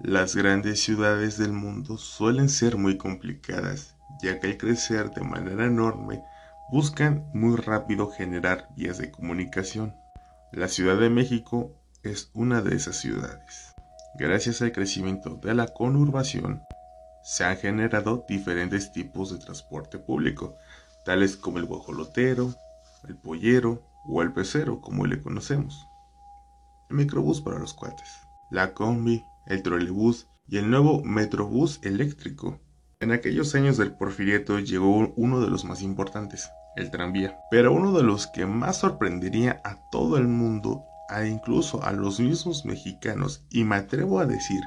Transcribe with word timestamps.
Las 0.00 0.36
grandes 0.36 0.80
ciudades 0.80 1.38
del 1.38 1.52
mundo 1.52 1.98
suelen 1.98 2.48
ser 2.48 2.76
muy 2.76 2.96
complicadas, 2.96 3.96
ya 4.22 4.38
que 4.38 4.46
al 4.46 4.56
crecer 4.56 5.10
de 5.10 5.22
manera 5.22 5.66
enorme 5.66 6.22
buscan 6.70 7.28
muy 7.34 7.56
rápido 7.56 8.08
generar 8.08 8.68
vías 8.76 8.98
de 8.98 9.10
comunicación. 9.10 9.96
La 10.52 10.68
Ciudad 10.68 10.98
de 10.98 11.10
México 11.10 11.72
es 12.04 12.30
una 12.32 12.62
de 12.62 12.76
esas 12.76 12.94
ciudades. 12.96 13.74
Gracias 14.14 14.62
al 14.62 14.70
crecimiento 14.70 15.34
de 15.34 15.54
la 15.54 15.66
conurbación, 15.66 16.62
se 17.24 17.42
han 17.42 17.56
generado 17.56 18.24
diferentes 18.28 18.92
tipos 18.92 19.32
de 19.32 19.38
transporte 19.44 19.98
público, 19.98 20.54
tales 21.04 21.36
como 21.36 21.58
el 21.58 21.66
guajolotero, 21.66 22.54
el 23.08 23.16
pollero 23.16 23.82
o 24.06 24.22
el 24.22 24.32
pecero, 24.32 24.80
como 24.80 25.06
le 25.06 25.20
conocemos. 25.20 25.88
El 26.88 26.96
microbús 26.98 27.40
para 27.40 27.58
los 27.58 27.74
cuates, 27.74 28.08
la 28.50 28.72
combi, 28.72 29.24
el 29.48 29.62
trolebús 29.62 30.28
y 30.46 30.58
el 30.58 30.70
nuevo 30.70 31.02
metrobús 31.02 31.80
eléctrico. 31.82 32.60
En 33.00 33.12
aquellos 33.12 33.54
años 33.54 33.76
del 33.76 33.92
porfiriato 33.92 34.58
llegó 34.58 35.12
uno 35.16 35.40
de 35.40 35.48
los 35.48 35.64
más 35.64 35.82
importantes, 35.82 36.50
el 36.76 36.90
tranvía, 36.90 37.38
pero 37.50 37.72
uno 37.72 37.92
de 37.92 38.02
los 38.02 38.26
que 38.26 38.46
más 38.46 38.78
sorprendería 38.78 39.60
a 39.64 39.76
todo 39.90 40.16
el 40.16 40.28
mundo, 40.28 40.84
e 41.10 41.26
incluso 41.28 41.82
a 41.82 41.92
los 41.92 42.20
mismos 42.20 42.64
mexicanos, 42.64 43.44
y 43.50 43.64
me 43.64 43.76
atrevo 43.76 44.20
a 44.20 44.26
decir 44.26 44.60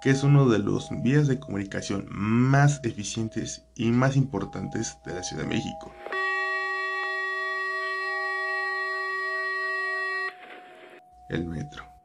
que 0.00 0.10
es 0.10 0.22
uno 0.22 0.48
de 0.48 0.58
los 0.58 0.88
vías 1.02 1.26
de 1.26 1.38
comunicación 1.38 2.06
más 2.10 2.80
eficientes 2.82 3.64
y 3.74 3.90
más 3.90 4.16
importantes 4.16 4.98
de 5.04 5.14
la 5.14 5.22
Ciudad 5.22 5.44
de 5.44 5.48
México. 5.48 5.92
El 11.28 11.44
metro. 11.46 11.95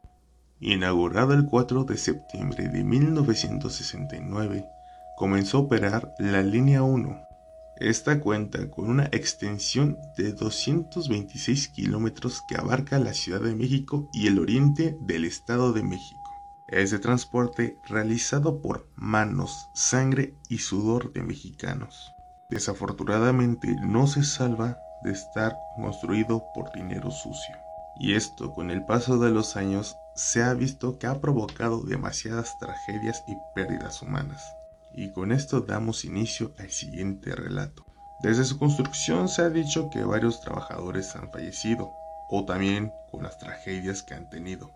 Inaugurado 0.64 1.34
el 1.34 1.48
4 1.48 1.86
de 1.86 1.98
septiembre 1.98 2.68
de 2.70 2.84
1969, 2.84 4.70
comenzó 5.18 5.58
a 5.58 5.62
operar 5.62 6.14
la 6.20 6.44
línea 6.44 6.84
1. 6.84 7.20
Esta 7.78 8.20
cuenta 8.20 8.70
con 8.70 8.88
una 8.88 9.06
extensión 9.06 9.98
de 10.16 10.34
226 10.34 11.68
kilómetros 11.70 12.44
que 12.44 12.58
abarca 12.58 13.00
la 13.00 13.16
Ciudad 13.16 13.42
de 13.42 13.56
México 13.56 14.08
y 14.14 14.28
el 14.28 14.38
oriente 14.38 14.96
del 15.02 15.26
Estado 15.26 15.74
de 15.74 15.82
México. 15.82 16.22
Es 16.68 16.92
de 16.92 17.00
transporte 17.00 17.80
realizado 17.88 18.62
por 18.62 18.88
manos, 18.96 19.68
sangre 19.74 20.36
y 20.48 20.60
sudor 20.60 21.12
de 21.12 21.24
mexicanos. 21.24 22.14
Desafortunadamente 22.52 23.76
no 23.82 24.06
se 24.06 24.24
salva 24.24 24.78
de 25.04 25.12
estar 25.12 25.58
construido 25.76 26.44
por 26.54 26.72
dinero 26.72 27.10
sucio. 27.10 27.56
Y 28.00 28.14
esto 28.14 28.54
con 28.54 28.70
el 28.70 28.86
paso 28.86 29.18
de 29.18 29.32
los 29.32 29.58
años 29.58 29.98
se 30.16 30.44
ha 30.44 30.54
visto 30.54 31.00
que 31.00 31.08
ha 31.08 31.20
provocado 31.22 31.82
demasiadas 31.82 32.58
tragedias 32.60 33.24
y 33.28 33.36
pérdidas 33.56 34.02
humanas. 34.02 34.44
Y 34.94 35.12
con 35.12 35.32
esto 35.32 35.62
damos 35.62 36.04
inicio 36.04 36.54
al 36.60 36.70
siguiente 36.70 37.36
relato. 37.36 37.86
Desde 38.22 38.44
su 38.44 38.60
construcción 38.60 39.30
se 39.30 39.42
ha 39.42 39.50
dicho 39.50 39.90
que 39.90 40.04
varios 40.04 40.42
trabajadores 40.42 41.16
han 41.16 41.32
fallecido, 41.32 41.92
o 42.30 42.46
también 42.46 42.94
con 43.10 43.24
las 43.24 43.38
tragedias 43.38 44.04
que 44.04 44.14
han 44.14 44.30
tenido. 44.30 44.72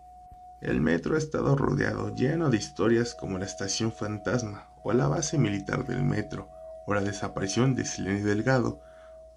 El 0.61 0.81
metro 0.81 1.15
ha 1.15 1.19
estado 1.19 1.55
rodeado 1.55 2.15
lleno 2.15 2.49
de 2.49 2.57
historias 2.57 3.13
como 3.13 3.37
la 3.37 3.45
estación 3.45 3.91
fantasma, 3.91 4.67
o 4.83 4.93
la 4.93 5.07
base 5.07 5.37
militar 5.37 5.85
del 5.85 6.03
metro, 6.03 6.49
o 6.87 6.93
la 6.93 7.01
desaparición 7.01 7.75
de 7.75 7.85
Selene 7.85 8.23
Delgado, 8.23 8.79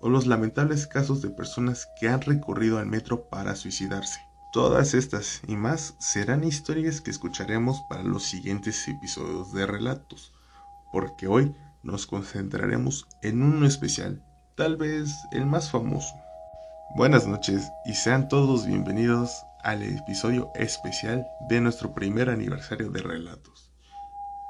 o 0.01 0.09
los 0.09 0.27
lamentables 0.27 0.87
casos 0.87 1.21
de 1.23 1.31
personas 1.31 1.87
que 1.99 2.09
han 2.09 2.23
recorrido 2.23 2.79
al 2.79 2.87
metro 2.87 3.29
para 3.29 3.57
suicidarse. 3.57 4.21
Todas 4.53 4.95
estas 4.95 5.43
y 5.47 5.57
más 5.57 5.95
serán 5.99 6.43
historias 6.43 7.03
que 7.03 7.11
escucharemos 7.11 7.83
para 7.83 8.03
los 8.03 8.23
siguientes 8.23 8.89
episodios 8.89 9.53
de 9.53 9.67
Relatos, 9.67 10.33
porque 10.91 11.27
hoy 11.27 11.55
nos 11.83 12.07
concentraremos 12.07 13.07
en 13.21 13.43
uno 13.43 13.67
especial, 13.67 14.25
tal 14.57 14.77
vez 14.77 15.15
el 15.33 15.45
más 15.45 15.71
famoso. 15.71 16.15
Buenas 16.97 17.27
noches 17.27 17.71
y 17.85 17.93
sean 17.93 18.29
todos 18.29 18.67
bienvenidos 18.67 19.45
al 19.63 19.83
episodio 19.83 20.51
especial 20.55 21.27
de 21.49 21.61
nuestro 21.61 21.95
primer 21.95 22.31
aniversario 22.31 22.91
de 22.91 23.03
Relatos. 23.03 23.71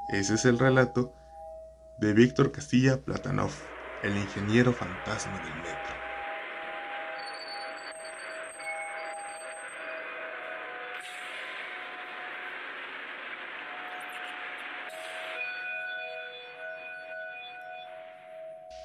Ese 0.09 0.34
es 0.34 0.44
el 0.44 0.60
relato 0.60 1.12
de 1.98 2.12
Víctor 2.12 2.53
Castilla 2.53 3.03
Platanov 3.03 3.50
el 4.03 4.16
ingeniero 4.16 4.72
fantasma 4.72 5.41
del 5.41 5.56
metro. 5.56 6.08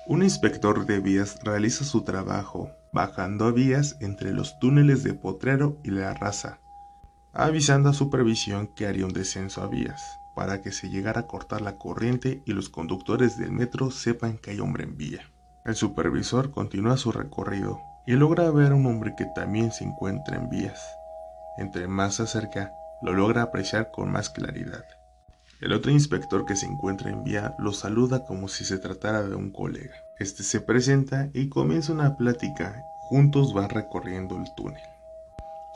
Un 0.06 0.22
inspector 0.22 0.86
de 0.86 1.00
vías 1.00 1.40
realiza 1.44 1.86
su 1.86 2.02
trabajo 2.02 2.70
bajando 2.92 3.46
a 3.46 3.52
vías 3.52 3.96
entre 4.02 4.34
los 4.34 4.60
túneles 4.60 5.02
de 5.02 5.14
Potrero 5.14 5.78
y 5.82 5.92
La 5.92 6.14
Raza, 6.14 6.60
avisando 7.32 7.88
a 7.88 7.94
supervisión 7.94 8.68
que 8.68 8.86
haría 8.86 9.06
un 9.06 9.14
descenso 9.14 9.62
a 9.62 9.68
vías 9.68 10.20
para 10.36 10.62
que 10.62 10.74
se 10.74 10.90
llegara 10.90 11.22
a 11.22 11.28
cortar 11.28 11.62
la 11.62 11.78
corriente 11.78 12.42
y 12.46 12.52
los 12.52 12.68
conductores 12.68 13.38
del 13.38 13.54
metro 13.54 13.92
sepan 13.92 14.38
que 14.38 14.52
hay 14.52 14.60
hombre 14.60 14.84
en 14.84 14.98
vía. 14.98 15.22
El 15.64 15.76
supervisor 15.76 16.52
continúa 16.52 16.98
su 16.98 17.14
recorrido 17.14 17.80
y 18.06 18.14
logra 18.14 18.52
ver 18.52 18.74
a 18.74 18.76
un 18.76 18.86
hombre 18.88 19.14
que 19.18 19.26
también 19.34 19.72
se 19.72 19.86
encuentra 19.86 20.36
en 20.36 20.50
vías. 20.50 20.82
Entre 21.58 21.88
más 21.88 22.16
se 22.16 22.24
acerca, 22.24 22.74
lo 23.02 23.14
logra 23.14 23.44
apreciar 23.44 23.90
con 23.92 24.12
más 24.12 24.30
claridad. 24.30 24.84
El 25.64 25.72
otro 25.72 25.94
inspector 25.94 26.46
que 26.46 26.58
se 26.58 26.66
encuentra 26.66 27.10
en 27.10 27.24
vía 27.24 27.56
lo 27.58 27.72
saluda 27.72 28.26
como 28.26 28.50
si 28.50 28.66
se 28.66 28.80
tratara 28.80 29.24
de 29.24 29.34
un 29.34 29.50
colega. 29.50 29.96
Este 30.20 30.44
se 30.44 30.60
presenta 30.60 31.30
y 31.34 31.48
comienza 31.48 31.94
una 31.94 32.18
plática. 32.18 32.84
Juntos 33.08 33.54
van 33.54 33.70
recorriendo 33.70 34.36
el 34.36 34.54
túnel. 34.58 34.84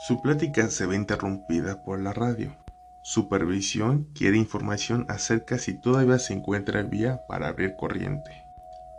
Su 0.06 0.20
plática 0.20 0.68
se 0.68 0.84
ve 0.84 0.94
interrumpida 0.94 1.82
por 1.84 2.00
la 2.00 2.12
radio. 2.12 2.54
Supervisión 3.00 4.10
quiere 4.14 4.36
información 4.36 5.06
acerca 5.08 5.56
si 5.56 5.72
todavía 5.72 6.18
se 6.18 6.34
encuentra 6.34 6.80
en 6.80 6.90
vía 6.90 7.22
para 7.26 7.48
abrir 7.48 7.74
corriente. 7.74 8.44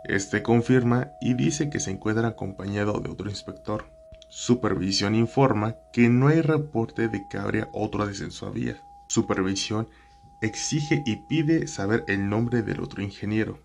Este 0.02 0.42
confirma 0.42 1.12
y 1.20 1.34
dice 1.34 1.70
que 1.70 1.78
se 1.78 1.92
encuentra 1.92 2.26
acompañado 2.26 2.98
de 2.98 3.10
otro 3.10 3.30
inspector. 3.30 3.84
Supervisión 4.28 5.14
informa 5.14 5.76
que 5.92 6.08
no 6.08 6.26
hay 6.26 6.40
reporte 6.40 7.06
de 7.06 7.28
que 7.28 7.38
habría 7.38 7.68
otro 7.72 8.08
descenso 8.08 8.48
a 8.48 8.50
vía. 8.50 8.82
Supervisión 9.06 9.86
exige 10.40 11.02
y 11.04 11.16
pide 11.16 11.66
saber 11.66 12.04
el 12.08 12.28
nombre 12.28 12.62
del 12.62 12.80
otro 12.80 13.02
ingeniero. 13.02 13.58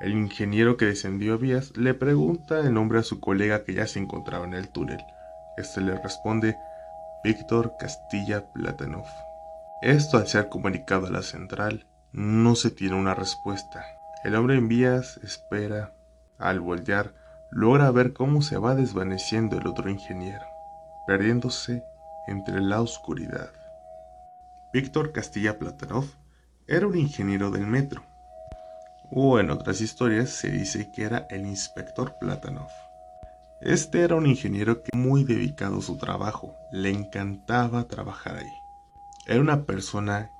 El 0.00 0.12
ingeniero 0.12 0.76
que 0.76 0.86
descendió 0.86 1.34
a 1.34 1.36
vías 1.36 1.76
le 1.76 1.94
pregunta 1.94 2.60
el 2.60 2.72
nombre 2.72 3.00
a 3.00 3.02
su 3.02 3.20
colega 3.20 3.64
que 3.64 3.74
ya 3.74 3.86
se 3.86 3.98
encontraba 3.98 4.44
en 4.44 4.54
el 4.54 4.68
túnel. 4.68 5.04
Este 5.56 5.80
le 5.80 5.98
responde 6.00 6.56
Víctor 7.24 7.74
Castilla 7.78 8.52
Platanov. 8.52 9.06
Esto 9.82 10.18
al 10.18 10.28
ser 10.28 10.48
comunicado 10.48 11.06
a 11.06 11.10
la 11.10 11.22
central, 11.22 11.86
no 12.12 12.54
se 12.54 12.70
tiene 12.70 12.96
una 12.96 13.14
respuesta. 13.14 13.84
El 14.24 14.34
hombre 14.34 14.56
en 14.56 14.68
vías 14.68 15.18
espera. 15.22 15.94
Al 16.38 16.60
voltear, 16.60 17.14
logra 17.50 17.90
ver 17.90 18.12
cómo 18.12 18.42
se 18.42 18.58
va 18.58 18.74
desvaneciendo 18.74 19.58
el 19.58 19.66
otro 19.66 19.90
ingeniero, 19.90 20.44
perdiéndose 21.06 21.82
entre 22.28 22.60
la 22.60 22.80
oscuridad. 22.80 23.50
Víctor 24.70 25.12
Castilla 25.12 25.58
Platanov 25.58 26.04
era 26.66 26.86
un 26.86 26.96
ingeniero 26.98 27.50
del 27.50 27.66
metro, 27.66 28.02
o 29.10 29.38
en 29.38 29.50
otras 29.50 29.80
historias 29.80 30.28
se 30.28 30.50
dice 30.50 30.92
que 30.94 31.04
era 31.04 31.26
el 31.30 31.46
inspector 31.46 32.16
Platanov. 32.20 32.68
Este 33.62 34.02
era 34.02 34.16
un 34.16 34.26
ingeniero 34.26 34.82
que 34.82 34.90
muy 34.94 35.24
dedicado 35.24 35.78
a 35.78 35.82
su 35.82 35.96
trabajo, 35.96 36.54
le 36.70 36.90
encantaba 36.90 37.88
trabajar 37.88 38.36
ahí. 38.36 38.52
Era 39.26 39.40
una 39.40 39.64
persona 39.64 40.30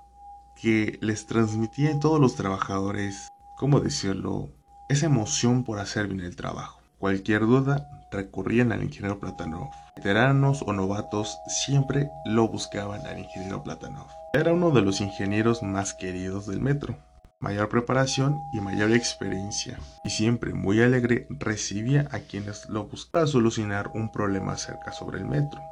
que 0.61 0.99
les 1.01 1.27
transmitía 1.27 1.95
a 1.95 1.99
todos 1.99 2.21
los 2.21 2.37
trabajadores, 2.37 3.29
¿cómo 3.57 3.81
decirlo?, 3.81 4.51
esa 4.91 5.07
emoción 5.07 5.65
por 5.65 5.81
hacer 5.81 6.07
bien 6.07 6.21
el 6.21 6.37
trabajo. 6.37 6.81
Cualquier 6.99 7.43
duda 7.43 7.89
recurrían 8.11 8.73
al 8.73 8.83
ingeniero 8.83 9.21
Platanov. 9.21 9.71
Veteranos 9.97 10.63
o 10.67 10.73
novatos 10.73 11.39
siempre 11.47 12.11
lo 12.27 12.49
buscaban 12.49 13.07
al 13.07 13.19
ingeniero 13.19 13.63
Platanov. 13.63 14.18
Era 14.35 14.53
uno 14.53 14.71
de 14.73 14.83
los 14.83 15.01
ingenieros 15.01 15.63
más 15.63 15.95
queridos 15.95 16.47
del 16.47 16.61
metro. 16.61 16.99
Mayor 17.41 17.71
preparación 17.71 18.45
y 18.53 18.61
mayor 18.61 18.93
experiencia. 18.93 19.79
Y 20.05 20.11
siempre 20.11 20.53
muy 20.53 20.83
alegre 20.83 21.27
recibía 21.31 22.07
a 22.11 22.19
quienes 22.19 22.69
lo 22.69 22.89
buscaban 22.89 23.27
solucionar 23.27 23.91
un 23.95 24.13
problema 24.13 24.59
cerca 24.59 24.93
sobre 24.93 25.19
el 25.19 25.25
metro. 25.25 25.63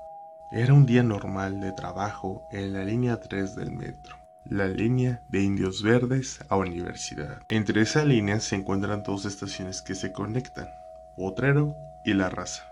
Era 0.51 0.73
un 0.73 0.87
día 0.87 1.03
normal 1.03 1.61
de 1.61 1.73
trabajo 1.73 2.45
en 2.51 2.73
la 2.73 2.83
línea 2.83 3.21
3 3.21 3.57
del 3.57 3.73
metro, 3.73 4.17
la 4.47 4.69
línea 4.69 5.23
de 5.29 5.43
Indios 5.43 5.83
Verdes 5.83 6.39
a 6.49 6.57
Universidad. 6.57 7.43
Entre 7.51 7.83
esa 7.83 8.07
línea 8.07 8.41
se 8.41 8.57
encuentran 8.57 9.03
dos 9.03 9.27
estaciones 9.27 9.83
que 9.83 9.95
se 9.95 10.13
conectan, 10.13 10.69
Potrero 11.15 11.75
y 12.07 12.15
La 12.15 12.31
Raza. 12.31 12.63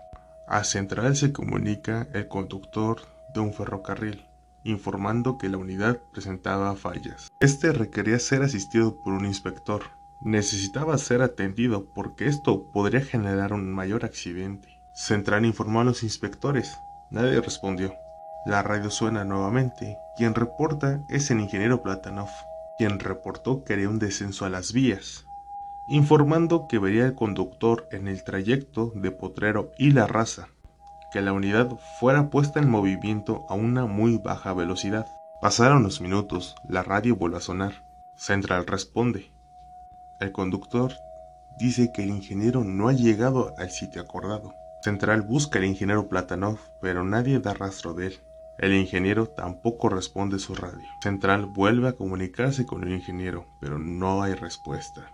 A 0.47 0.63
Central 0.63 1.15
se 1.15 1.31
comunica 1.31 2.07
el 2.13 2.27
conductor 2.27 3.01
de 3.35 3.41
un 3.41 3.53
ferrocarril 3.53 4.24
informando 4.65 5.37
que 5.37 5.47
la 5.47 5.57
unidad 5.57 6.01
presentaba 6.11 6.75
fallas. 6.75 7.31
Este 7.39 7.71
requería 7.71 8.19
ser 8.19 8.41
asistido 8.41 8.97
por 9.01 9.13
un 9.13 9.25
inspector. 9.25 9.83
Necesitaba 10.21 10.97
ser 10.97 11.21
atendido 11.21 11.85
porque 11.93 12.27
esto 12.27 12.71
podría 12.71 13.01
generar 13.01 13.53
un 13.53 13.71
mayor 13.71 14.03
accidente. 14.03 14.67
Central 14.93 15.45
informó 15.45 15.81
a 15.81 15.85
los 15.85 16.03
inspectores. 16.03 16.77
Nadie 17.11 17.39
respondió. 17.41 17.93
La 18.45 18.63
radio 18.63 18.89
suena 18.89 19.23
nuevamente. 19.23 19.97
Quien 20.17 20.35
reporta 20.35 21.03
es 21.09 21.29
el 21.31 21.39
ingeniero 21.39 21.81
Platanov, 21.81 22.29
quien 22.77 22.99
reportó 22.99 23.63
que 23.63 23.73
haría 23.73 23.89
un 23.89 23.99
descenso 23.99 24.45
a 24.45 24.49
las 24.49 24.71
vías, 24.71 25.25
informando 25.87 26.67
que 26.67 26.79
vería 26.79 27.05
el 27.05 27.15
conductor 27.15 27.87
en 27.91 28.07
el 28.07 28.23
trayecto 28.23 28.91
de 28.95 29.11
Potrero 29.11 29.71
y 29.77 29.91
La 29.91 30.07
Raza, 30.07 30.47
que 31.15 31.21
la 31.21 31.31
unidad 31.31 31.69
fuera 31.97 32.29
puesta 32.29 32.59
en 32.59 32.69
movimiento 32.69 33.45
a 33.47 33.53
una 33.53 33.85
muy 33.85 34.17
baja 34.17 34.53
velocidad. 34.53 35.07
Pasaron 35.39 35.81
los 35.81 36.01
minutos, 36.01 36.57
la 36.67 36.83
radio 36.83 37.15
vuelve 37.15 37.37
a 37.37 37.39
sonar. 37.39 37.85
Central 38.17 38.67
responde. 38.67 39.31
El 40.19 40.33
conductor 40.33 40.91
dice 41.57 41.93
que 41.93 42.03
el 42.03 42.09
ingeniero 42.09 42.65
no 42.65 42.89
ha 42.89 42.91
llegado 42.91 43.53
al 43.57 43.69
sitio 43.69 44.01
acordado. 44.01 44.55
Central 44.81 45.21
busca 45.21 45.57
al 45.57 45.63
ingeniero 45.63 46.09
Platanov, 46.09 46.59
pero 46.81 47.05
nadie 47.05 47.39
da 47.39 47.53
rastro 47.53 47.93
de 47.93 48.07
él. 48.07 48.19
El 48.57 48.73
ingeniero 48.73 49.27
tampoco 49.27 49.87
responde 49.87 50.37
su 50.37 50.53
radio. 50.53 50.85
Central 51.01 51.45
vuelve 51.45 51.87
a 51.87 51.93
comunicarse 51.93 52.65
con 52.65 52.83
el 52.83 52.91
ingeniero, 52.91 53.47
pero 53.61 53.79
no 53.79 54.21
hay 54.21 54.33
respuesta. 54.33 55.13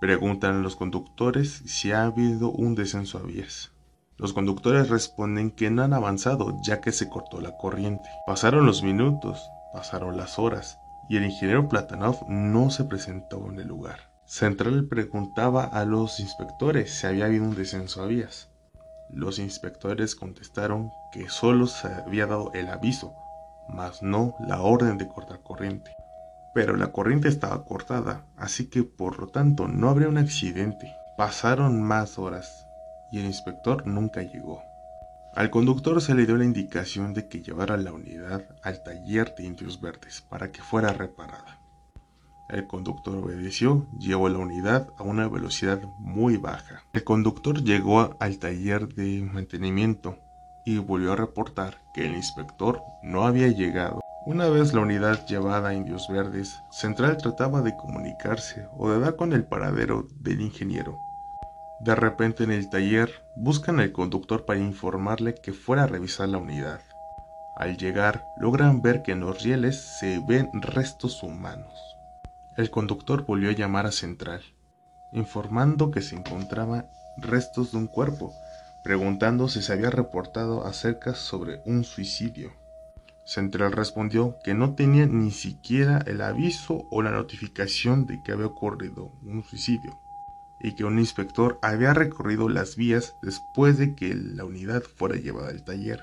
Preguntan 0.00 0.56
a 0.56 0.62
los 0.62 0.74
conductores 0.74 1.62
si 1.66 1.92
ha 1.92 2.06
habido 2.06 2.50
un 2.50 2.74
descenso 2.74 3.18
a 3.18 3.22
vías. 3.22 3.70
Los 4.18 4.32
conductores 4.32 4.88
responden 4.88 5.52
que 5.52 5.70
no 5.70 5.84
han 5.84 5.92
avanzado 5.92 6.58
ya 6.60 6.80
que 6.80 6.90
se 6.90 7.08
cortó 7.08 7.40
la 7.40 7.56
corriente. 7.56 8.08
Pasaron 8.26 8.66
los 8.66 8.82
minutos, 8.82 9.48
pasaron 9.72 10.16
las 10.16 10.40
horas, 10.40 10.80
y 11.08 11.18
el 11.18 11.24
ingeniero 11.24 11.68
Platanov 11.68 12.28
no 12.28 12.70
se 12.70 12.82
presentó 12.82 13.48
en 13.48 13.60
el 13.60 13.68
lugar. 13.68 14.10
Central 14.24 14.88
preguntaba 14.88 15.62
a 15.62 15.84
los 15.84 16.18
inspectores 16.18 16.92
si 16.92 17.06
había 17.06 17.26
habido 17.26 17.44
un 17.44 17.54
descenso 17.54 18.02
a 18.02 18.06
vías. 18.06 18.48
Los 19.08 19.38
inspectores 19.38 20.16
contestaron 20.16 20.90
que 21.12 21.28
solo 21.28 21.68
se 21.68 21.86
había 21.86 22.26
dado 22.26 22.50
el 22.54 22.70
aviso, 22.70 23.14
mas 23.68 24.02
no 24.02 24.34
la 24.40 24.60
orden 24.60 24.98
de 24.98 25.06
cortar 25.06 25.44
corriente. 25.44 25.92
Pero 26.54 26.76
la 26.76 26.90
corriente 26.90 27.28
estaba 27.28 27.64
cortada, 27.64 28.26
así 28.36 28.68
que 28.68 28.82
por 28.82 29.20
lo 29.20 29.28
tanto 29.28 29.68
no 29.68 29.88
habría 29.88 30.08
un 30.08 30.18
accidente. 30.18 30.92
Pasaron 31.16 31.80
más 31.80 32.18
horas 32.18 32.67
y 33.10 33.20
el 33.20 33.26
inspector 33.26 33.86
nunca 33.86 34.22
llegó. 34.22 34.62
Al 35.34 35.50
conductor 35.50 36.00
se 36.00 36.14
le 36.14 36.26
dio 36.26 36.36
la 36.36 36.44
indicación 36.44 37.14
de 37.14 37.28
que 37.28 37.42
llevara 37.42 37.76
la 37.76 37.92
unidad 37.92 38.44
al 38.62 38.82
taller 38.82 39.34
de 39.36 39.44
indios 39.44 39.80
verdes 39.80 40.20
para 40.20 40.50
que 40.50 40.62
fuera 40.62 40.92
reparada. 40.92 41.60
El 42.48 42.66
conductor 42.66 43.16
obedeció, 43.16 43.86
llevó 43.98 44.28
la 44.30 44.38
unidad 44.38 44.88
a 44.96 45.02
una 45.02 45.28
velocidad 45.28 45.82
muy 45.98 46.38
baja. 46.38 46.82
El 46.94 47.04
conductor 47.04 47.62
llegó 47.62 48.16
al 48.20 48.38
taller 48.38 48.88
de 48.94 49.22
mantenimiento 49.22 50.18
y 50.64 50.78
volvió 50.78 51.12
a 51.12 51.16
reportar 51.16 51.78
que 51.94 52.06
el 52.06 52.16
inspector 52.16 52.82
no 53.02 53.26
había 53.26 53.48
llegado. 53.48 54.00
Una 54.26 54.48
vez 54.48 54.74
la 54.74 54.80
unidad 54.80 55.26
llevada 55.26 55.68
a 55.68 55.74
Indios 55.74 56.08
Verdes, 56.10 56.58
Central 56.70 57.16
trataba 57.18 57.62
de 57.62 57.76
comunicarse 57.76 58.66
o 58.76 58.90
de 58.90 58.98
dar 58.98 59.16
con 59.16 59.32
el 59.32 59.44
paradero 59.44 60.08
del 60.20 60.40
ingeniero. 60.40 60.98
De 61.80 61.94
repente 61.94 62.42
en 62.42 62.50
el 62.50 62.68
taller 62.68 63.22
buscan 63.36 63.78
al 63.78 63.92
conductor 63.92 64.44
para 64.44 64.58
informarle 64.58 65.36
que 65.36 65.52
fuera 65.52 65.84
a 65.84 65.86
revisar 65.86 66.28
la 66.28 66.38
unidad. 66.38 66.80
Al 67.56 67.76
llegar 67.76 68.26
logran 68.36 68.82
ver 68.82 69.02
que 69.02 69.12
en 69.12 69.20
los 69.20 69.44
rieles 69.44 69.76
se 70.00 70.20
ven 70.26 70.50
restos 70.54 71.22
humanos. 71.22 71.72
El 72.56 72.70
conductor 72.70 73.24
volvió 73.24 73.50
a 73.50 73.54
llamar 73.54 73.86
a 73.86 73.92
Central, 73.92 74.42
informando 75.12 75.92
que 75.92 76.02
se 76.02 76.16
encontraban 76.16 76.88
restos 77.16 77.70
de 77.70 77.78
un 77.78 77.86
cuerpo, 77.86 78.32
preguntando 78.82 79.48
si 79.48 79.62
se 79.62 79.72
había 79.72 79.90
reportado 79.90 80.66
acerca 80.66 81.14
sobre 81.14 81.62
un 81.64 81.84
suicidio. 81.84 82.52
Central 83.24 83.70
respondió 83.70 84.36
que 84.42 84.54
no 84.54 84.74
tenía 84.74 85.06
ni 85.06 85.30
siquiera 85.30 86.02
el 86.06 86.22
aviso 86.22 86.88
o 86.90 87.02
la 87.02 87.12
notificación 87.12 88.06
de 88.06 88.20
que 88.24 88.32
había 88.32 88.46
ocurrido 88.46 89.12
un 89.22 89.44
suicidio 89.44 89.96
y 90.60 90.72
que 90.72 90.84
un 90.84 90.98
inspector 90.98 91.58
había 91.62 91.94
recorrido 91.94 92.48
las 92.48 92.76
vías 92.76 93.16
después 93.22 93.78
de 93.78 93.94
que 93.94 94.14
la 94.14 94.44
unidad 94.44 94.82
fuera 94.82 95.16
llevada 95.16 95.50
al 95.50 95.64
taller. 95.64 96.02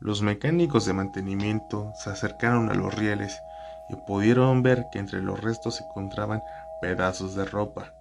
Los 0.00 0.22
mecánicos 0.22 0.86
de 0.86 0.94
mantenimiento 0.94 1.92
se 2.02 2.10
acercaron 2.10 2.70
a 2.70 2.74
los 2.74 2.94
rieles 2.94 3.38
y 3.90 3.96
pudieron 4.06 4.62
ver 4.62 4.86
que 4.90 4.98
entre 4.98 5.20
los 5.20 5.40
restos 5.40 5.76
se 5.76 5.84
encontraban 5.84 6.42
pedazos 6.80 7.34
de 7.34 7.44
ropa, 7.44 7.92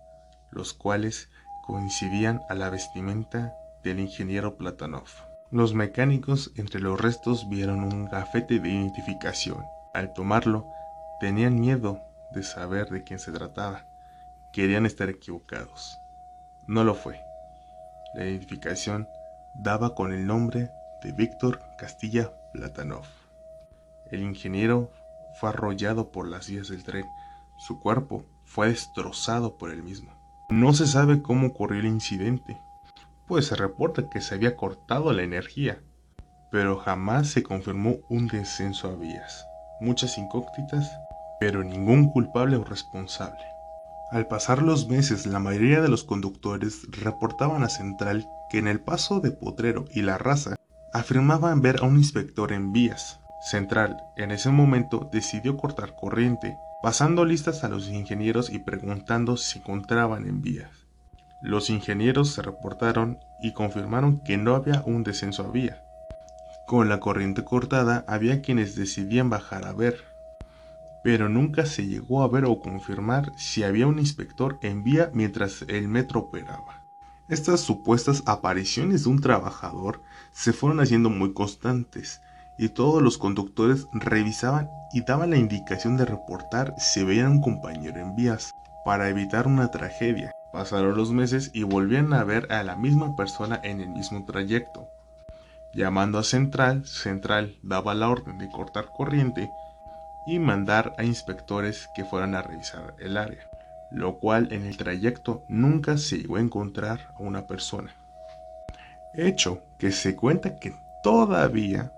los 0.52 0.74
cuales 0.74 1.30
coincidían 1.66 2.42
a 2.50 2.56
la 2.56 2.70
vestimenta 2.70 3.54
del 3.84 4.00
ingeniero 4.00 4.56
Platonov. 4.58 5.08
Los 5.52 5.74
mecánicos 5.74 6.52
entre 6.56 6.80
los 6.80 7.02
restos 7.02 7.50
vieron 7.50 7.84
un 7.84 8.06
gafete 8.06 8.60
de 8.60 8.70
identificación. 8.70 9.66
Al 9.94 10.14
tomarlo, 10.14 10.68
tenían 11.20 11.60
miedo 11.60 12.00
de 12.32 12.44
saber 12.44 12.90
de 12.90 13.04
quién 13.04 13.20
se 13.20 13.32
trataba. 13.32 13.89
Querían 14.52 14.86
estar 14.86 15.10
equivocados. 15.10 16.00
No 16.68 16.84
lo 16.84 16.96
fue. 16.96 17.20
La 18.16 18.26
identificación 18.26 19.08
daba 19.54 19.96
con 19.96 20.12
el 20.14 20.26
nombre 20.26 20.72
de 21.04 21.12
Víctor 21.12 21.62
Castilla 21.78 22.32
Platanov. 22.54 23.06
El 24.12 24.22
ingeniero 24.22 24.92
fue 25.40 25.50
arrollado 25.50 26.12
por 26.12 26.28
las 26.28 26.50
vías 26.50 26.70
del 26.70 26.84
tren. 26.84 27.06
Su 27.58 27.80
cuerpo 27.80 28.26
fue 28.46 28.70
destrozado 28.70 29.58
por 29.58 29.70
el 29.70 29.84
mismo. 29.84 30.12
No 30.50 30.74
se 30.74 30.88
sabe 30.88 31.22
cómo 31.22 31.48
ocurrió 31.48 31.80
el 31.80 31.86
incidente, 31.86 32.58
pues 33.28 33.46
se 33.46 33.56
reporta 33.56 34.10
que 34.10 34.22
se 34.22 34.34
había 34.34 34.56
cortado 34.56 35.14
la 35.14 35.22
energía, 35.22 35.84
pero 36.52 36.78
jamás 36.78 37.28
se 37.28 37.44
confirmó 37.44 37.98
un 38.10 38.28
descenso 38.28 38.88
a 38.88 38.96
vías. 38.96 39.46
Muchas 39.80 40.18
incógnitas, 40.18 40.92
pero 41.40 41.64
ningún 41.64 42.10
culpable 42.12 42.58
o 42.58 42.64
responsable. 42.64 43.46
Al 44.12 44.28
pasar 44.28 44.64
los 44.64 44.88
meses, 44.88 45.28
la 45.28 45.40
mayoría 45.40 45.82
de 45.82 45.88
los 45.88 46.04
conductores 46.04 46.88
reportaban 46.92 47.64
a 47.64 47.70
Central 47.70 48.28
que 48.50 48.58
en 48.58 48.68
el 48.68 48.80
paso 48.80 49.20
de 49.20 49.32
Potrero 49.32 49.86
y 49.94 50.02
La 50.02 50.18
Raza 50.18 50.56
afirmaban 50.94 51.62
ver 51.62 51.82
a 51.82 51.86
un 51.86 51.98
inspector 51.98 52.52
en 52.52 52.72
vías, 52.72 53.20
Central 53.42 54.04
en 54.18 54.32
ese 54.32 54.50
momento 54.50 55.10
decidió 55.14 55.56
cortar 55.56 55.96
corriente, 55.96 56.58
pasando 56.82 57.24
listas 57.24 57.64
a 57.64 57.70
los 57.70 57.88
ingenieros 57.88 58.50
y 58.50 58.60
preguntando 58.60 59.38
si 59.38 59.60
encontraban 59.60 60.26
en 60.26 60.42
vías. 60.42 60.88
Los 61.42 61.70
ingenieros 61.70 62.34
se 62.34 62.42
reportaron 62.42 63.20
y 63.42 63.54
confirmaron 63.54 64.20
que 64.24 64.38
no 64.38 64.56
había 64.56 64.84
un 64.86 65.04
descenso 65.04 65.44
a 65.44 65.52
vía. 65.52 65.84
Con 66.68 66.90
la 66.90 67.00
corriente 67.00 67.46
cortada 67.46 68.04
había 68.08 68.42
quienes 68.42 68.76
decidían 68.76 69.30
bajar 69.30 69.66
a 69.66 69.72
ver, 69.72 70.04
pero 71.04 71.30
nunca 71.30 71.66
se 71.66 71.88
llegó 71.88 72.24
a 72.24 72.28
ver 72.28 72.46
o 72.46 72.60
confirmar 72.60 73.32
si 73.38 73.64
había 73.64 73.88
un 73.88 74.00
inspector 74.00 74.60
en 74.62 74.84
vía 74.84 75.12
mientras 75.14 75.64
el 75.68 75.88
metro 75.88 76.22
operaba. 76.22 76.84
Estas 77.30 77.60
supuestas 77.60 78.24
apariciones 78.26 79.04
de 79.04 79.10
un 79.10 79.22
trabajador 79.22 80.02
se 80.32 80.52
fueron 80.52 80.80
haciendo 80.80 81.10
muy 81.10 81.34
constantes, 81.34 82.22
y 82.58 82.70
todos 82.70 83.02
los 83.02 83.18
conductores 83.18 83.88
revisaban 83.94 84.70
y 84.92 85.02
daban 85.02 85.30
la 85.30 85.38
indicación 85.38 85.96
de 85.96 86.06
reportar 86.06 86.74
si 86.78 87.04
veían 87.04 87.32
un 87.34 87.42
compañero 87.42 88.02
en 88.02 88.16
vías, 88.16 88.52
para 88.84 89.08
evitar 89.10 89.48
una 89.48 89.72
tragedia. 89.72 90.32
Pasaron 90.52 90.98
los 90.98 91.12
meses 91.12 91.52
y 91.54 91.64
volvían 91.64 92.12
a 92.14 92.24
ver 92.24 92.52
a 92.52 92.64
la 92.64 92.76
misma 92.76 93.16
persona 93.16 93.60
en 93.64 93.80
el 93.80 93.90
mismo 93.90 94.26
trayecto. 94.26 94.88
Llamando 95.74 96.18
a 96.18 96.24
Central, 96.24 96.86
Central 96.88 97.56
daba 97.62 97.94
la 97.94 98.10
orden 98.10 98.40
de 98.40 98.50
cortar 98.50 98.88
corriente 98.88 99.52
y 100.30 100.38
mandar 100.38 100.94
a 101.00 101.04
inspectores 101.04 101.90
que 101.96 102.06
fueran 102.06 102.36
a 102.36 102.44
revisar 102.44 102.94
el 103.00 103.18
área, 103.18 103.50
lo 103.90 104.20
cual 104.20 104.54
en 104.54 104.68
el 104.68 104.78
trayecto 104.78 105.44
nunca 105.48 105.98
se 105.98 106.20
llegó 106.20 106.36
a 106.36 106.42
encontrar 106.42 107.00
a 107.16 107.24
una 107.24 107.48
persona. 107.48 107.96
Hecho 109.16 109.64
que 109.80 109.92
se 109.92 110.16
cuenta 110.16 110.58
que 110.58 110.76
todavía 111.02 111.92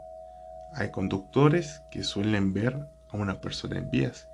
hay 0.74 0.92
conductores 0.92 1.82
que 1.92 2.04
suelen 2.04 2.54
ver 2.54 2.88
a 3.10 3.18
una 3.18 3.42
persona 3.42 3.78
en 3.78 3.92
vías, 3.92 4.30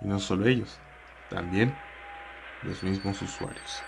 y 0.00 0.06
no 0.06 0.18
solo 0.18 0.46
ellos, 0.46 0.78
también 1.28 1.74
los 2.62 2.82
mismos 2.82 3.20
usuarios. 3.20 3.82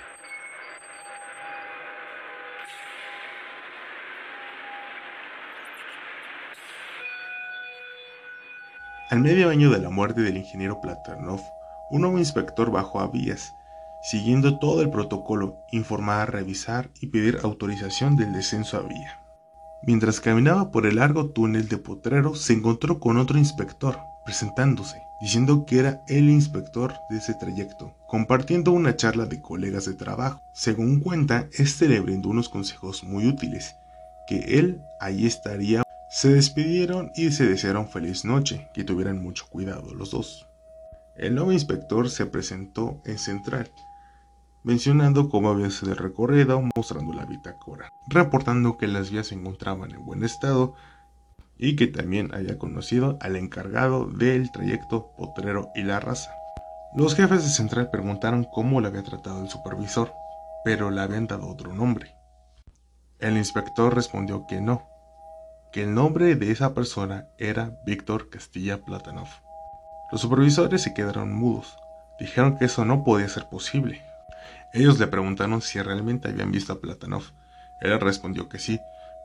Al 9.11 9.21
medio 9.21 9.51
año 9.51 9.71
de 9.71 9.81
la 9.81 9.91
muerte 9.91 10.23
del 10.23 10.39
ingeniero 10.39 10.81
Platanov, 10.81 11.41
un 11.91 12.01
nuevo 12.01 12.19
inspector 12.19 12.71
bajó 12.71 13.01
a 13.01 13.09
vías, 13.09 13.53
siguiendo 14.03 14.59
todo 14.59 14.81
el 14.81 14.89
protocolo, 14.89 15.59
informar, 15.73 16.33
revisar 16.33 16.89
y 17.03 17.09
pedir 17.09 17.39
autorización 17.43 18.17
del 18.17 18.33
descenso 18.33 18.79
a 18.79 18.81
vía. 18.81 19.21
Mientras 19.83 20.21
caminaba 20.21 20.71
por 20.71 20.87
el 20.87 20.97
largo 20.97 21.31
túnel 21.31 21.69
de 21.69 21.77
Potrero, 21.77 22.35
se 22.35 22.55
encontró 22.55 22.99
con 22.99 23.19
otro 23.19 23.37
inspector, 23.37 23.99
presentándose, 24.25 25.03
diciendo 25.21 25.67
que 25.67 25.81
era 25.81 26.01
el 26.09 26.31
inspector 26.31 26.95
de 27.11 27.19
ese 27.19 27.35
trayecto, 27.35 27.95
compartiendo 28.07 28.73
una 28.73 28.97
charla 28.97 29.27
de 29.27 29.43
colegas 29.43 29.85
de 29.85 29.93
trabajo. 29.93 30.41
Según 30.55 31.01
cuenta, 31.01 31.47
este 31.53 31.89
le 31.89 32.01
brindó 32.01 32.31
unos 32.31 32.49
consejos 32.49 33.05
muy 33.05 33.27
útiles, 33.27 33.77
que 34.27 34.59
él 34.59 34.81
allí 34.99 35.27
estaría. 35.27 35.84
Se 36.15 36.33
despidieron 36.33 37.11
y 37.17 37.33
se 37.33 37.45
desearon 37.45 37.89
feliz 37.89 38.25
noche, 38.25 38.69
que 38.73 38.85
tuvieran 38.85 39.21
mucho 39.21 39.47
cuidado 39.51 39.93
los 39.97 40.13
dos. 40.13 40.47
El 41.17 41.35
nuevo 41.35 41.51
inspector 41.51 42.09
se 42.09 42.25
presentó 42.25 43.03
en 43.05 43.19
Central, 43.19 43.73
mencionando 44.63 45.29
cómo 45.29 45.49
había 45.51 45.71
sido 45.71 45.91
el 45.91 45.99
recorrido, 45.99 46.63
mostrando 46.77 47.13
la 47.15 47.25
bitácora, 47.25 47.89
reportando 48.07 48.79
que 48.79 48.87
las 48.87 49.11
vías 49.11 49.27
se 49.27 49.35
encontraban 49.35 49.91
en 49.91 50.05
buen 50.05 50.23
estado 50.23 50.77
y 51.59 51.75
que 51.75 51.89
también 51.89 52.33
había 52.33 52.59
conocido 52.59 53.19
al 53.21 53.35
encargado 53.35 54.07
del 54.07 54.53
trayecto 54.53 55.11
Potrero 55.19 55.71
y 55.75 55.83
la 55.83 55.99
Raza. 55.99 56.31
Los 56.95 57.17
jefes 57.17 57.43
de 57.43 57.51
Central 57.51 57.91
preguntaron 57.91 58.47
cómo 58.55 58.81
le 58.81 58.87
había 58.87 59.03
tratado 59.03 59.43
el 59.43 59.51
supervisor, 59.51 60.13
pero 60.65 60.93
le 60.93 61.01
habían 61.01 61.27
dado 61.27 61.49
otro 61.49 61.75
nombre. 61.75 62.15
El 63.19 63.37
inspector 63.37 63.93
respondió 63.93 64.47
que 64.47 64.61
no, 64.61 64.94
que 65.75 65.83
el 65.83 65.93
nombre 65.93 66.37
de 66.37 66.53
esa 66.53 66.73
persona 66.73 67.27
era 67.37 67.77
Víctor 67.85 68.31
Castilla 68.31 68.85
Platanov. 68.85 69.27
Los 70.13 70.21
supervisores 70.21 70.83
se 70.83 70.95
quedaron 70.95 71.35
mudos, 71.35 71.77
dijeron 72.21 72.57
que 72.57 72.67
eso 72.67 72.85
no 72.85 73.03
podía 73.03 73.29
ser 73.29 73.49
posible, 73.49 74.01
ellos 74.73 75.01
le 75.01 75.09
preguntaron 75.09 75.61
si 75.63 75.83
realmente 75.83 76.29
habían 76.29 76.53
visto 76.53 76.73
a 76.73 76.81
Platanov. 76.81 77.25
Él 77.81 77.99
respondió 77.99 78.49
que 78.49 78.61
sí, 78.61 78.79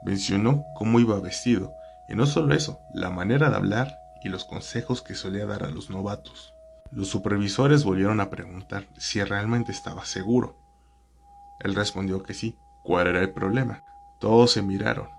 mencionó 0.04 0.66
cómo 0.76 1.00
iba 1.00 1.20
vestido, 1.20 1.72
y 2.08 2.16
no 2.16 2.26
solo 2.26 2.56
eso, 2.56 2.80
la 2.96 3.12
manera 3.12 3.52
de 3.52 3.56
hablar 3.56 4.00
y 4.24 4.30
los 4.30 4.44
consejos 4.44 5.04
que 5.04 5.14
solía 5.14 5.46
dar 5.46 5.62
a 5.62 5.70
los 5.70 5.92
novatos. 5.92 6.56
Los 6.90 7.10
supervisores 7.10 7.84
volvieron 7.84 8.22
a 8.22 8.32
preguntar 8.32 8.88
si 8.98 9.24
realmente 9.24 9.72
estaba 9.72 10.04
seguro. 10.04 10.58
Él 11.60 11.76
respondió 11.76 12.24
que 12.24 12.34
sí. 12.34 12.58
¿Cuál 12.84 13.06
era 13.06 13.20
el 13.20 13.30
problema? 13.34 13.84
Todos 14.20 14.54
se 14.54 14.64
miraron. 14.64 15.19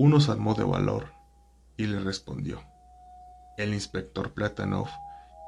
Uno 0.00 0.20
se 0.20 0.30
armó 0.30 0.54
de 0.54 0.62
valor 0.62 1.08
y 1.76 1.86
le 1.86 1.98
respondió. 1.98 2.62
El 3.56 3.74
inspector 3.74 4.32
Platanov 4.32 4.86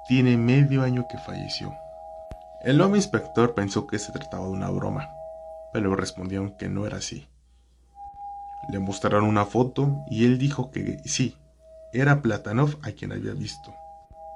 tiene 0.09 0.37
medio 0.37 0.83
año 0.83 1.07
que 1.09 1.19
falleció. 1.19 1.73
El 2.65 2.79
nuevo 2.79 2.97
inspector 2.97 3.55
pensó 3.55 3.87
que 3.87 4.01
se 4.01 4.11
trataba 4.11 4.47
de 4.47 4.51
una 4.51 4.69
broma, 4.71 5.09
pero 5.73 5.95
respondieron 5.95 6.57
que 6.57 6.69
no 6.69 6.85
era 6.85 6.97
así. 6.97 7.29
Le 8.71 8.81
mostraron 8.81 9.23
una 9.23 9.47
foto 9.47 10.05
y 10.11 10.25
él 10.25 10.37
dijo 10.37 10.73
que 10.73 10.99
sí, 11.05 11.37
era 11.93 12.21
Platanov 12.21 12.77
a 12.83 12.91
quien 12.91 13.13
había 13.13 13.35
visto. 13.35 13.73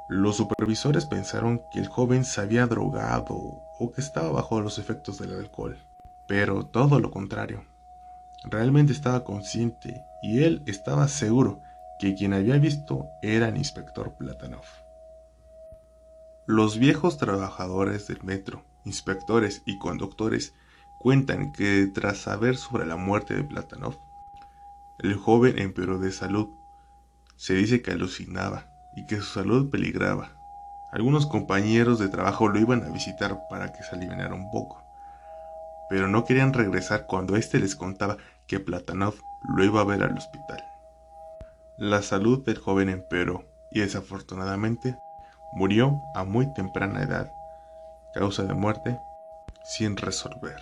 Los 0.08 0.36
supervisores 0.36 1.06
pensaron 1.06 1.60
que 1.72 1.80
el 1.80 1.88
joven 1.88 2.24
se 2.24 2.40
había 2.40 2.68
drogado 2.68 3.34
o 3.34 3.90
que 3.92 4.00
estaba 4.00 4.30
bajo 4.30 4.60
los 4.60 4.78
efectos 4.78 5.18
del 5.18 5.34
alcohol, 5.34 5.76
pero 6.28 6.66
todo 6.66 7.00
lo 7.00 7.10
contrario. 7.10 7.64
Realmente 8.44 8.92
estaba 8.92 9.24
consciente 9.24 10.04
y 10.22 10.44
él 10.44 10.62
estaba 10.66 11.08
seguro 11.08 11.62
que 11.98 12.14
quien 12.14 12.34
había 12.34 12.58
visto 12.58 13.08
era 13.22 13.48
el 13.48 13.56
inspector 13.56 14.14
Platanov. 14.18 14.64
Los 16.46 16.78
viejos 16.78 17.16
trabajadores 17.16 18.06
del 18.06 18.22
metro, 18.22 18.64
inspectores 18.84 19.62
y 19.64 19.78
conductores 19.78 20.52
cuentan 20.98 21.52
que 21.52 21.86
tras 21.86 22.18
saber 22.18 22.56
sobre 22.56 22.84
la 22.84 22.96
muerte 22.96 23.34
de 23.34 23.44
Platanov, 23.44 23.96
el 24.98 25.14
joven 25.16 25.58
empeoró 25.58 25.98
de 25.98 26.12
salud. 26.12 26.48
Se 27.36 27.54
dice 27.54 27.80
que 27.80 27.92
alucinaba 27.92 28.66
y 28.94 29.06
que 29.06 29.16
su 29.16 29.24
salud 29.24 29.70
peligraba. 29.70 30.32
Algunos 30.92 31.26
compañeros 31.26 31.98
de 31.98 32.08
trabajo 32.08 32.48
lo 32.48 32.58
iban 32.60 32.84
a 32.84 32.90
visitar 32.90 33.40
para 33.48 33.72
que 33.72 33.82
se 33.82 33.96
aliviara 33.96 34.34
un 34.34 34.50
poco, 34.50 34.84
pero 35.88 36.08
no 36.08 36.24
querían 36.24 36.52
regresar 36.52 37.06
cuando 37.06 37.36
éste 37.36 37.58
les 37.58 37.74
contaba 37.74 38.18
que 38.46 38.60
Platanov 38.60 39.14
lo 39.56 39.64
iba 39.64 39.80
a 39.80 39.84
ver 39.84 40.02
al 40.02 40.16
hospital. 40.16 40.64
La 41.76 42.02
salud 42.02 42.44
del 42.44 42.58
joven 42.58 42.88
empeoró 42.88 43.44
y 43.70 43.80
desafortunadamente 43.80 44.96
Murió 45.56 46.02
a 46.16 46.24
muy 46.24 46.52
temprana 46.52 47.04
edad, 47.04 47.32
causa 48.12 48.42
de 48.42 48.54
muerte 48.54 48.98
sin 49.64 49.96
resolver. 49.96 50.58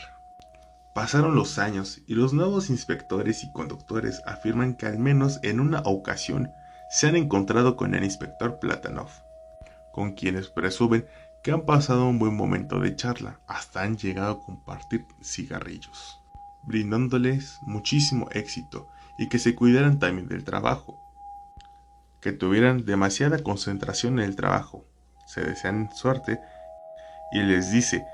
Pasaron 0.95 1.35
los 1.35 1.59
años 1.59 2.03
y 2.07 2.15
los 2.15 2.35
nuevos 2.35 2.69
inspectores 2.69 3.43
y 3.43 3.51
conductores 3.53 4.21
afirman 4.27 4.75
que 4.75 4.85
al 4.85 4.99
menos 4.99 5.41
en 5.43 5.61
una 5.61 5.81
ocasión 5.87 6.53
se 6.91 7.07
han 7.07 7.17
encontrado 7.17 7.75
con 7.75 7.95
el 7.95 8.05
inspector 8.05 8.59
Platanov, 8.59 9.09
con 9.95 10.13
quienes 10.13 10.51
presumen 10.51 11.07
que 11.43 11.53
han 11.53 11.63
pasado 11.63 12.07
un 12.07 12.19
buen 12.19 12.37
momento 12.37 12.79
de 12.79 12.95
charla, 12.95 13.41
hasta 13.47 13.85
han 13.85 13.97
llegado 13.97 14.33
a 14.33 14.41
compartir 14.43 15.07
cigarrillos, 15.23 16.21
brindándoles 16.63 17.59
muchísimo 17.63 18.29
éxito 18.33 18.89
y 19.19 19.29
que 19.29 19.39
se 19.39 19.55
cuidaran 19.55 19.99
también 19.99 20.29
del 20.29 20.45
trabajo, 20.45 20.99
que 22.21 22.33
tuvieran 22.33 22.85
demasiada 22.85 23.43
concentración 23.43 24.19
en 24.19 24.27
el 24.27 24.37
trabajo, 24.37 24.87
se 25.27 25.43
desean 25.43 25.91
suerte 25.95 26.41
y 27.33 27.43
les 27.43 27.73
dice 27.73 28.07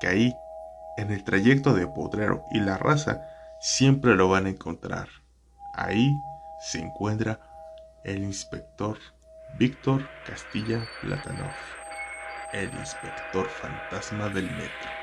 que 0.00 0.06
ahí, 0.06 0.34
en 0.96 1.10
el 1.10 1.24
trayecto 1.24 1.74
de 1.74 1.86
Potrero 1.86 2.44
y 2.50 2.60
la 2.60 2.78
raza, 2.78 3.22
siempre 3.60 4.14
lo 4.14 4.28
van 4.28 4.46
a 4.46 4.50
encontrar. 4.50 5.08
Ahí 5.74 6.20
se 6.60 6.80
encuentra 6.80 7.40
el 8.04 8.22
inspector 8.22 8.98
Víctor 9.58 10.08
Castilla 10.24 10.86
Platanov, 11.00 11.54
el 12.52 12.72
inspector 12.74 13.48
fantasma 13.48 14.28
del 14.30 14.50
metro. 14.50 14.99